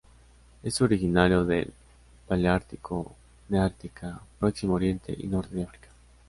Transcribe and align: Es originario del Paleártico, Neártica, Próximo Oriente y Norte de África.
Es 0.63 0.81
originario 0.81 1.45
del 1.45 1.71
Paleártico, 2.27 3.13
Neártica, 3.49 4.19
Próximo 4.39 4.73
Oriente 4.73 5.15
y 5.15 5.27
Norte 5.27 5.53
de 5.53 5.63
África. 5.63 5.89